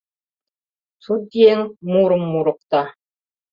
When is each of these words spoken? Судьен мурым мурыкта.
Судьен 1.05 1.61
мурым 1.91 2.23
мурыкта. 2.31 2.83